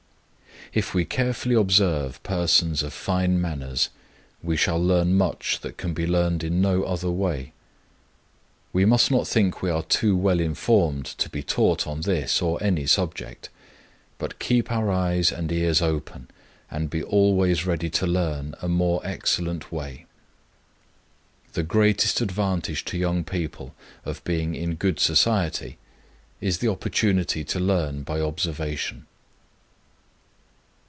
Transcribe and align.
If 0.73 0.93
we 0.93 1.03
carefully 1.03 1.53
observe 1.55 2.23
persons 2.23 2.81
of 2.81 2.93
fine 2.93 3.41
manners, 3.41 3.89
we 4.41 4.55
shall 4.55 4.81
learn 4.81 5.15
much 5.17 5.59
that 5.59 5.75
can 5.75 5.93
be 5.93 6.07
learned 6.07 6.45
in 6.45 6.61
no 6.61 6.83
other 6.83 7.11
way. 7.11 7.51
We 8.71 8.85
must 8.85 9.11
not 9.11 9.27
think 9.27 9.61
we 9.61 9.69
are 9.69 9.83
too 9.83 10.15
well 10.15 10.39
informed 10.39 11.03
to 11.07 11.29
be 11.29 11.43
taught 11.43 11.87
on 11.87 12.01
this 12.01 12.41
or 12.41 12.61
any 12.63 12.85
subject, 12.85 13.49
but 14.17 14.39
keep 14.39 14.71
our 14.71 14.89
eyes 14.89 15.29
and 15.29 15.51
ears 15.51 15.81
open, 15.81 16.29
and 16.69 16.89
be 16.89 17.03
always 17.03 17.65
ready 17.65 17.89
to 17.89 18.07
learn 18.07 18.55
a 18.61 18.69
"more 18.69 19.01
excellent 19.03 19.73
way." 19.73 20.05
The 21.51 21.63
greatest 21.63 22.21
advantage 22.21 22.85
to 22.85 22.97
young 22.97 23.25
people 23.25 23.75
of 24.05 24.23
being 24.23 24.55
in 24.55 24.75
good 24.75 25.01
society 25.01 25.75
is 26.39 26.59
the 26.59 26.69
opportunity 26.69 27.43
to 27.43 27.59
learn 27.59 28.03
by 28.03 28.21
observation. 28.21 29.05